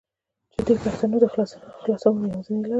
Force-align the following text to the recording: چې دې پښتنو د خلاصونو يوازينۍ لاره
چې 0.53 0.59
دې 0.67 0.73
پښتنو 0.85 1.17
د 1.23 1.25
خلاصونو 1.31 2.23
يوازينۍ 2.31 2.59
لاره 2.63 2.69